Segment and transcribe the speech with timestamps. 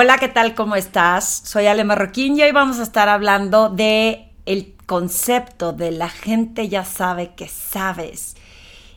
[0.00, 0.54] Hola, ¿qué tal?
[0.54, 1.42] ¿Cómo estás?
[1.44, 6.68] Soy Ale Marroquín y hoy vamos a estar hablando de el concepto de la gente
[6.68, 8.36] ya sabe que sabes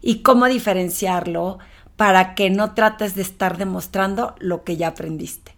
[0.04, 1.58] y cómo diferenciarlo
[1.96, 5.56] para que no trates de estar demostrando lo que ya aprendiste.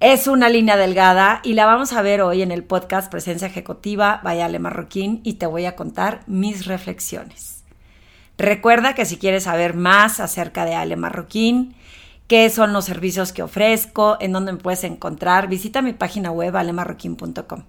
[0.00, 4.20] Es una línea delgada y la vamos a ver hoy en el podcast Presencia Ejecutiva
[4.24, 7.62] Vaya Ale Marroquín y te voy a contar mis reflexiones.
[8.36, 11.76] Recuerda que si quieres saber más acerca de Ale Marroquín,
[12.26, 16.56] qué son los servicios que ofrezco, en dónde me puedes encontrar, visita mi página web
[16.56, 17.64] alemarroquín.com.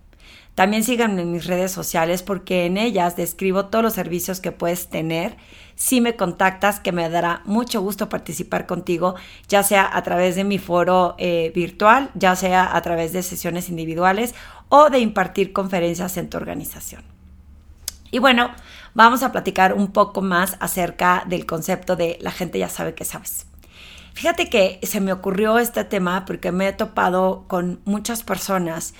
[0.55, 4.87] También síganme en mis redes sociales porque en ellas describo todos los servicios que puedes
[4.87, 5.37] tener
[5.75, 9.13] si me contactas, que me dará mucho gusto participar contigo,
[9.47, 13.69] ya sea a través de mi foro eh, virtual, ya sea a través de sesiones
[13.69, 14.33] individuales
[14.69, 17.03] o de impartir conferencias en tu organización.
[18.09, 18.49] Y bueno,
[18.95, 23.05] vamos a platicar un poco más acerca del concepto de la gente ya sabe que
[23.05, 23.45] sabes.
[24.17, 28.95] Fíjate que se me ocurrió este tema porque me he topado con muchas personas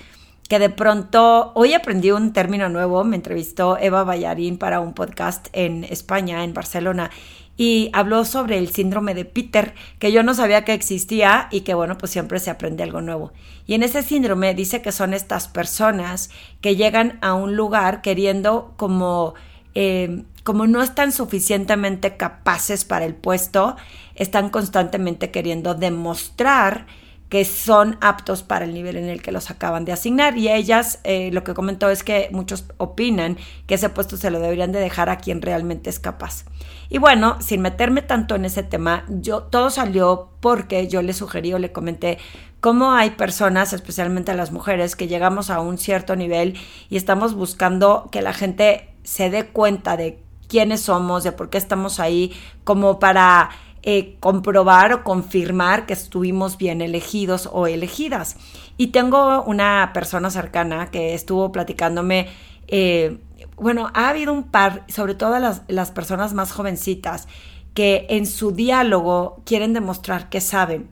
[0.48, 5.48] que de pronto, hoy aprendí un término nuevo, me entrevistó Eva Ballarín para un podcast
[5.54, 7.10] en España, en Barcelona,
[7.56, 11.74] y habló sobre el síndrome de Peter, que yo no sabía que existía y que
[11.74, 13.32] bueno, pues siempre se aprende algo nuevo.
[13.66, 16.30] Y en ese síndrome dice que son estas personas
[16.60, 19.34] que llegan a un lugar queriendo como
[19.74, 23.76] eh, como no están suficientemente capaces para el puesto,
[24.14, 26.86] están constantemente queriendo demostrar
[27.28, 30.38] que son aptos para el nivel en el que los acaban de asignar.
[30.38, 34.40] Y ellas, eh, lo que comentó es que muchos opinan que ese puesto se lo
[34.40, 36.46] deberían de dejar a quien realmente es capaz.
[36.88, 41.52] Y bueno, sin meterme tanto en ese tema, yo todo salió porque yo le sugerí
[41.52, 42.18] o le comenté
[42.60, 46.56] cómo hay personas, especialmente las mujeres, que llegamos a un cierto nivel
[46.88, 51.56] y estamos buscando que la gente se dé cuenta de quiénes somos, de por qué
[51.56, 53.48] estamos ahí, como para
[53.82, 58.36] eh, comprobar o confirmar que estuvimos bien elegidos o elegidas.
[58.76, 62.28] Y tengo una persona cercana que estuvo platicándome,
[62.66, 63.18] eh,
[63.56, 67.28] bueno, ha habido un par, sobre todo las, las personas más jovencitas,
[67.72, 70.90] que en su diálogo quieren demostrar que saben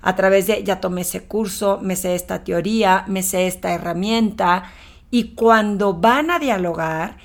[0.00, 4.64] a través de ya tomé ese curso, me sé esta teoría, me sé esta herramienta
[5.10, 7.16] y cuando van a dialogar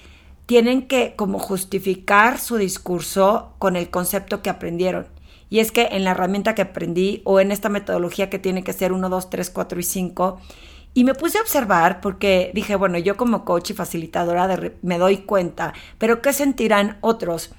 [0.46, 5.08] tienen que como justificar su discurso con el concepto que aprendieron.
[5.50, 8.74] Y es que en la herramienta que aprendí o en esta metodología que tiene que
[8.74, 10.40] ser 1, 2, 3, 4 y 5,
[10.96, 14.48] y me puse a observar porque dije, bueno, yo como coach y facilitadora
[14.82, 17.52] me doy cuenta, pero ¿qué sentirán otros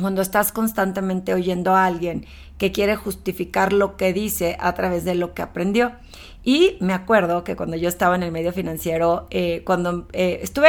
[0.00, 2.26] cuando estás constantemente oyendo a alguien
[2.58, 5.92] que quiere justificar lo que dice a través de lo que aprendió?
[6.44, 10.68] Y me acuerdo que cuando yo estaba en el medio financiero, eh, cuando eh, estuve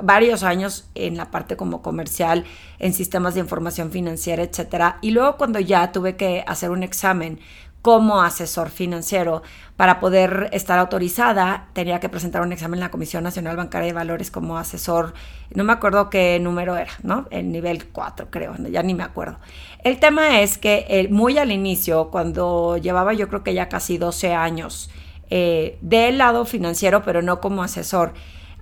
[0.00, 2.44] varios años en la parte como comercial,
[2.78, 7.40] en sistemas de información financiera, etcétera, y luego cuando ya tuve que hacer un examen
[7.82, 9.42] como asesor financiero.
[9.76, 13.92] Para poder estar autorizada, tenía que presentar un examen en la Comisión Nacional Bancaria de
[13.92, 15.14] Valores como asesor.
[15.52, 17.26] No me acuerdo qué número era, ¿no?
[17.30, 19.38] El nivel 4, creo, ya ni me acuerdo.
[19.82, 23.98] El tema es que eh, muy al inicio, cuando llevaba yo creo que ya casi
[23.98, 24.88] 12 años
[25.30, 28.12] eh, del lado financiero, pero no como asesor,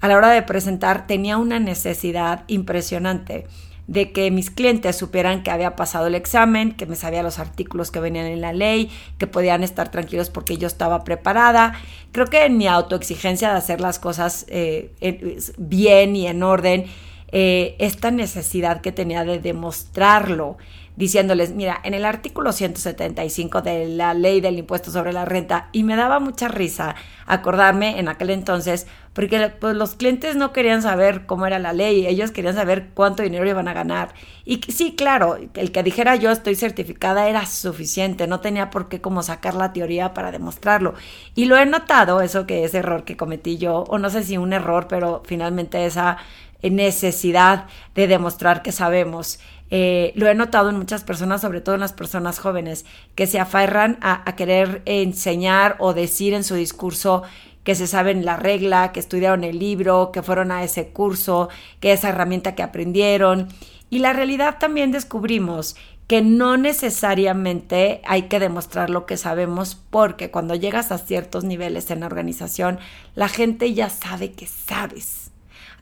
[0.00, 3.46] a la hora de presentar tenía una necesidad impresionante
[3.90, 7.90] de que mis clientes supieran que había pasado el examen, que me sabía los artículos
[7.90, 11.72] que venían en la ley, que podían estar tranquilos porque yo estaba preparada.
[12.12, 14.92] Creo que en mi autoexigencia de hacer las cosas eh,
[15.58, 16.84] bien y en orden,
[17.32, 20.56] eh, esta necesidad que tenía de demostrarlo,
[21.00, 25.82] diciéndoles, mira, en el artículo 175 de la ley del impuesto sobre la renta, y
[25.82, 26.94] me daba mucha risa
[27.26, 32.06] acordarme en aquel entonces, porque pues, los clientes no querían saber cómo era la ley,
[32.06, 34.12] ellos querían saber cuánto dinero iban a ganar.
[34.44, 39.00] Y sí, claro, el que dijera yo estoy certificada era suficiente, no tenía por qué
[39.00, 40.92] como sacar la teoría para demostrarlo.
[41.34, 44.36] Y lo he notado, eso que es error que cometí yo, o no sé si
[44.36, 46.18] un error, pero finalmente esa
[46.62, 49.40] necesidad de demostrar que sabemos.
[49.70, 52.84] Eh, lo he notado en muchas personas, sobre todo en las personas jóvenes,
[53.14, 57.22] que se aferran a, a, querer enseñar o decir en su discurso
[57.62, 61.48] que se saben la regla, que estudiaron el libro, que fueron a ese curso,
[61.78, 63.48] que esa herramienta que aprendieron.
[63.90, 65.76] Y la realidad también descubrimos
[66.10, 71.88] que no necesariamente hay que demostrar lo que sabemos porque cuando llegas a ciertos niveles
[71.92, 72.80] en la organización,
[73.14, 75.30] la gente ya sabe que sabes.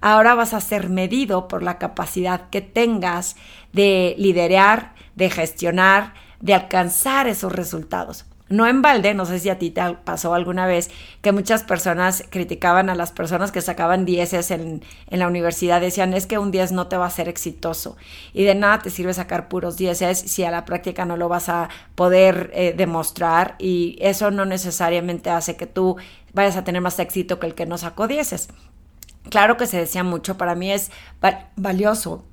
[0.00, 3.36] Ahora vas a ser medido por la capacidad que tengas
[3.72, 8.24] de liderar, de gestionar, de alcanzar esos resultados.
[8.48, 10.90] No en balde, no sé si a ti te pasó alguna vez
[11.20, 16.14] que muchas personas criticaban a las personas que sacaban dieces en, en, la universidad, decían
[16.14, 17.98] es que un 10 no te va a ser exitoso
[18.32, 21.50] y de nada te sirve sacar puros dieces si a la práctica no lo vas
[21.50, 25.96] a poder eh, demostrar y eso no necesariamente hace que tú
[26.32, 28.48] vayas a tener más éxito que el que no sacó dieces.
[29.30, 30.90] Claro que se decía mucho, para mí es
[31.56, 32.24] valioso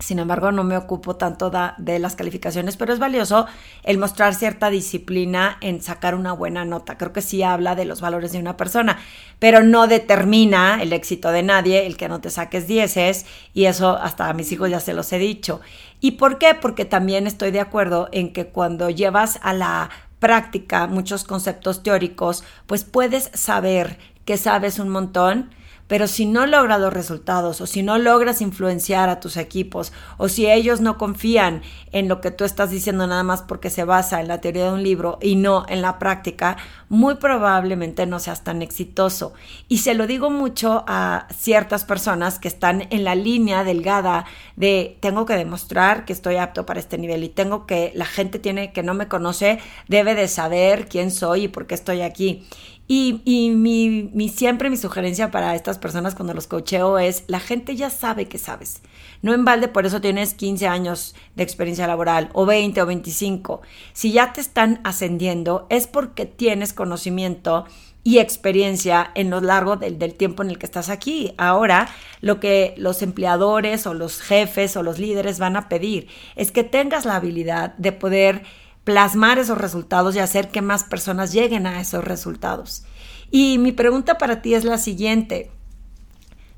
[0.00, 3.46] sin embargo, no me ocupo tanto de las calificaciones, pero es valioso
[3.84, 6.98] el mostrar cierta disciplina en sacar una buena nota.
[6.98, 8.98] Creo que sí habla de los valores de una persona,
[9.38, 13.24] pero no determina el éxito de nadie el que no te saques dieces
[13.54, 15.60] y eso hasta a mis hijos ya se los he dicho.
[16.00, 16.54] ¿Y por qué?
[16.54, 22.42] Porque también estoy de acuerdo en que cuando llevas a la práctica muchos conceptos teóricos,
[22.66, 25.50] pues puedes saber que sabes un montón,
[25.86, 30.28] pero si no logras los resultados o si no logras influenciar a tus equipos o
[30.28, 34.20] si ellos no confían en lo que tú estás diciendo nada más porque se basa
[34.20, 36.56] en la teoría de un libro y no en la práctica,
[36.88, 39.34] muy probablemente no seas tan exitoso.
[39.68, 44.24] Y se lo digo mucho a ciertas personas que están en la línea delgada
[44.56, 48.38] de tengo que demostrar que estoy apto para este nivel y tengo que la gente
[48.38, 49.58] tiene que no me conoce
[49.88, 52.46] debe de saber quién soy y por qué estoy aquí.
[52.86, 57.40] Y, y mi, mi, siempre mi sugerencia para estas personas cuando los cocheo es, la
[57.40, 58.82] gente ya sabe que sabes.
[59.22, 63.62] No en balde, por eso tienes 15 años de experiencia laboral, o 20 o 25.
[63.94, 67.64] Si ya te están ascendiendo, es porque tienes conocimiento
[68.06, 71.32] y experiencia en lo largo del, del, tiempo en el que estás aquí.
[71.38, 71.88] Ahora,
[72.20, 76.64] lo que los empleadores o los jefes o los líderes van a pedir es que
[76.64, 78.42] tengas la habilidad de poder
[78.84, 82.84] plasmar esos resultados y hacer que más personas lleguen a esos resultados.
[83.30, 85.50] Y mi pregunta para ti es la siguiente.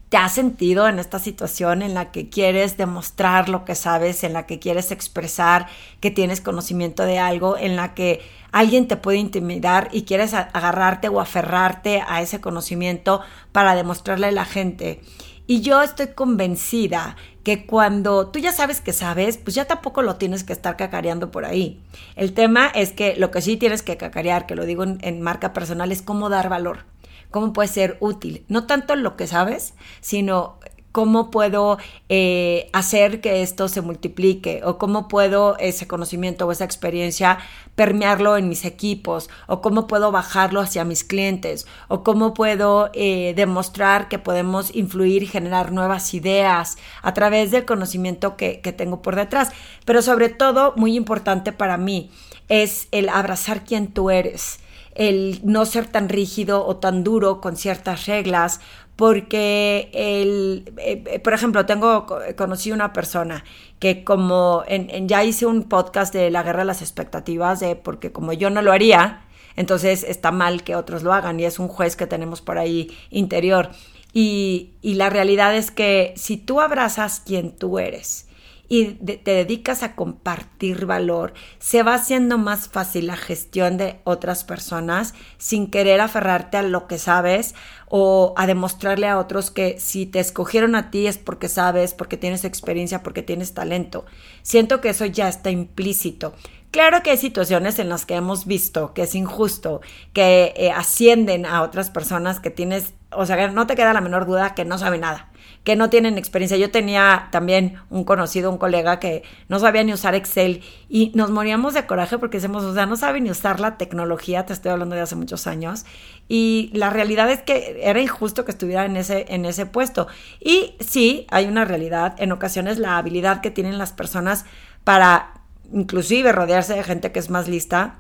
[0.09, 4.35] ¿Te has sentido en esta situación en la que quieres demostrar lo que sabes, en
[4.35, 5.67] la que quieres expresar
[6.01, 8.21] que tienes conocimiento de algo, en la que
[8.53, 13.21] alguien te puede intimidar y quieres agarrarte o aferrarte a ese conocimiento
[13.51, 15.01] para demostrarle a la gente?
[15.47, 20.17] Y yo estoy convencida que cuando tú ya sabes que sabes, pues ya tampoco lo
[20.17, 21.81] tienes que estar cacareando por ahí.
[22.17, 25.53] El tema es que lo que sí tienes que cacarear, que lo digo en, marca
[25.53, 26.87] personal, es cómo dar valor,
[27.31, 28.45] cómo puede ser útil.
[28.49, 30.59] No tanto lo que sabes, sino
[30.97, 31.77] cómo puedo
[32.09, 37.37] eh, hacer que esto se multiplique o cómo puedo ese conocimiento o esa experiencia
[37.75, 43.35] permearlo en mis equipos o cómo puedo bajarlo hacia mis clientes o cómo puedo eh,
[43.37, 49.03] demostrar que podemos influir y generar nuevas ideas a través del conocimiento que, que tengo
[49.03, 49.51] por detrás.
[49.85, 52.11] Pero sobre todo, muy importante para mí,
[52.49, 54.61] es el abrazar quien tú eres
[54.97, 58.61] el no ser tan rígido o tan duro con ciertas reglas
[58.97, 62.07] porque el, eh, eh, por ejemplo, tengo,
[62.37, 63.45] conocí una persona
[63.79, 68.11] que como en, ya hice un podcast de la guerra de las expectativas, de, porque
[68.11, 69.23] como yo no lo haría,
[69.55, 72.97] entonces está mal que otros lo hagan y es un juez que tenemos por ahí
[73.11, 73.71] interior.
[74.15, 78.26] Y, y la realidad es que si tú abrazas quien tú eres,
[78.69, 84.45] y te dedicas a compartir valor, se va haciendo más fácil la gestión de otras
[84.45, 87.55] personas sin querer aferrarte a lo que sabes
[87.89, 92.17] o a demostrarle a otros que si te escogieron a ti es porque sabes, porque
[92.17, 94.05] tienes experiencia, porque tienes talento.
[94.43, 96.35] Siento que eso ya está implícito.
[96.73, 99.81] Claro que hay situaciones en las que hemos visto que es injusto,
[100.13, 104.27] que eh, ascienden a otras personas que tienes, o sea, no te queda la menor
[104.27, 105.31] duda que no sabe nada
[105.67, 106.57] que no tienen experiencia.
[106.57, 111.33] Yo tenía también un conocido, un colega que no sabía ni usar Excel y nos
[111.33, 114.71] moríamos de coraje porque decimos, o sea, no sabe ni usar la tecnología, te estoy
[114.71, 115.85] hablando de hace muchos años.
[116.29, 120.07] Y la realidad es que era injusto que estuviera en ese, en ese puesto.
[120.39, 124.45] Y sí, hay una realidad, en ocasiones la habilidad que tienen las personas
[124.85, 125.41] para
[125.73, 127.99] inclusive rodearse de gente que es más lista,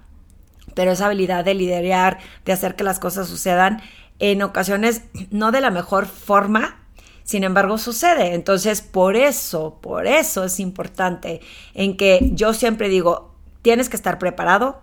[0.75, 3.82] pero esa habilidad de liderar, de hacer que las cosas sucedan,
[4.20, 6.85] en ocasiones no de la mejor forma,
[7.26, 8.35] sin embargo, sucede.
[8.35, 11.40] Entonces, por eso, por eso es importante
[11.75, 14.80] en que yo siempre digo, tienes que estar preparado,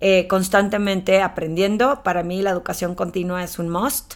[0.00, 2.04] eh, constantemente aprendiendo.
[2.04, 4.14] Para mí la educación continua es un must.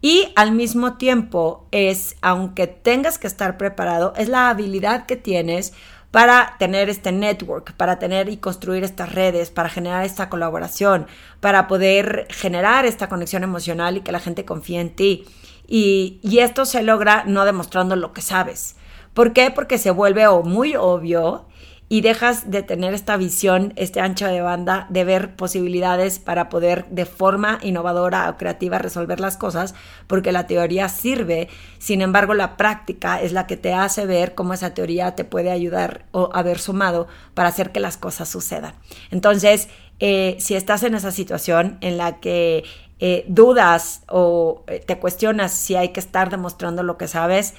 [0.00, 5.74] Y al mismo tiempo es, aunque tengas que estar preparado, es la habilidad que tienes
[6.10, 11.06] para tener este network, para tener y construir estas redes, para generar esta colaboración,
[11.38, 15.24] para poder generar esta conexión emocional y que la gente confíe en ti.
[15.66, 18.76] Y, esto se logra no demostrando lo que sabes.
[19.14, 19.50] ¿Por qué?
[19.50, 21.46] Porque se vuelve o muy obvio
[21.88, 26.86] y dejas de tener esta visión, este ancho de banda, de ver posibilidades para poder
[26.86, 29.74] de forma innovadora o creativa resolver las cosas,
[30.06, 34.54] porque la teoría sirve, sin embargo la práctica es la que te hace ver cómo
[34.54, 38.72] esa teoría te puede ayudar o haber sumado para hacer que las cosas sucedan.
[39.10, 39.68] Entonces,
[40.00, 42.64] eh, si estás en esa situación en la que
[43.04, 47.54] eh, dudas o eh, te cuestionas si hay que estar demostrando lo que sabes,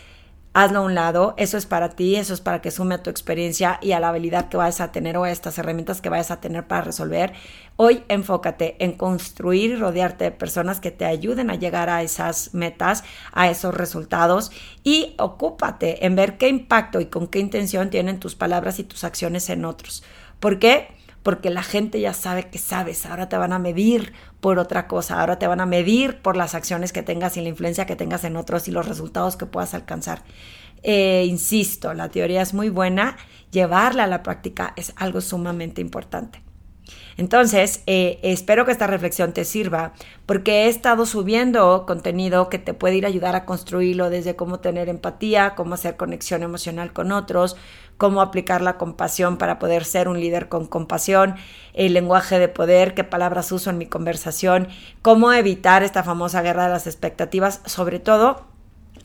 [0.54, 3.10] hazlo a un lado, eso es para ti, eso es para que sume a tu
[3.10, 6.32] experiencia y a la habilidad que vayas a tener o a estas herramientas que vayas
[6.32, 7.34] a tener para resolver.
[7.76, 12.54] Hoy enfócate en construir y rodearte de personas que te ayuden a llegar a esas
[12.54, 14.50] metas, a esos resultados
[14.82, 19.04] y ocúpate en ver qué impacto y con qué intención tienen tus palabras y tus
[19.04, 20.06] acciones en otros.
[20.40, 21.03] ¿Por qué?
[21.24, 25.20] Porque la gente ya sabe que sabes, ahora te van a medir por otra cosa,
[25.20, 28.26] ahora te van a medir por las acciones que tengas y la influencia que tengas
[28.26, 30.24] en otros y los resultados que puedas alcanzar.
[30.84, 33.16] Eh, insisto, la teoría es muy buena,
[33.52, 36.44] llevarla a la práctica es algo sumamente importante.
[37.16, 39.94] Entonces, eh, espero que esta reflexión te sirva
[40.26, 44.60] porque he estado subiendo contenido que te puede ir a ayudar a construirlo desde cómo
[44.60, 47.56] tener empatía, cómo hacer conexión emocional con otros,
[47.98, 51.36] cómo aplicar la compasión para poder ser un líder con compasión,
[51.74, 54.68] el lenguaje de poder, qué palabras uso en mi conversación,
[55.02, 58.54] cómo evitar esta famosa guerra de las expectativas, sobre todo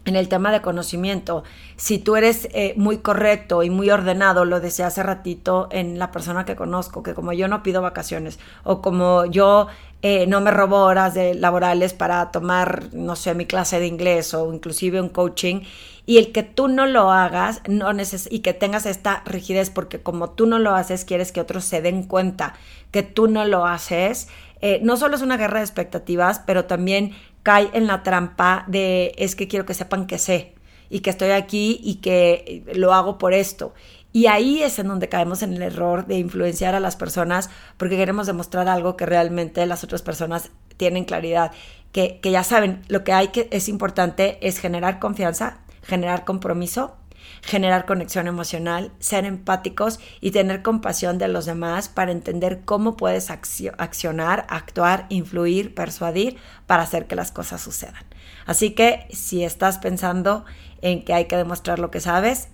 [0.04, 1.44] en el tema de conocimiento.
[1.76, 6.10] Si tú eres eh, muy correcto y muy ordenado, lo decía hace ratito en la
[6.10, 9.68] persona que conozco, que como yo no pido vacaciones o como yo
[10.02, 14.32] eh, no me robo horas de laborales para tomar, no sé, mi clase de inglés
[14.32, 15.62] o inclusive un coaching,
[16.08, 20.00] y el que tú no lo hagas no neces y que tengas esta rigidez porque
[20.00, 22.54] como tú no lo haces, quieres que otros se den cuenta
[22.90, 24.28] que tú no lo haces,
[24.62, 27.12] eh, no solo es una guerra de expectativas, pero también
[27.42, 30.54] cae en la trampa de es que quiero que sepan que sé
[30.88, 33.74] y que estoy aquí y que lo hago por esto.
[34.10, 37.98] Y ahí es en donde caemos en el error de influenciar a las personas porque
[37.98, 41.52] queremos demostrar algo que realmente las otras personas tienen claridad,
[41.92, 46.94] que, que ya saben, lo que hay que es importante es generar confianza, generar compromiso
[47.42, 53.30] generar conexión emocional, ser empáticos y tener compasión de los demás para entender cómo puedes
[53.30, 58.04] accionar, actuar, influir, persuadir para hacer que las cosas sucedan.
[58.46, 60.44] Así que si estás pensando
[60.82, 62.48] en que hay que demostrar lo que sabes,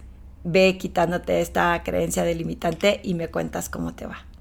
[0.45, 4.34] ve quitándote esta creencia delimitante y me cuentas cómo te va.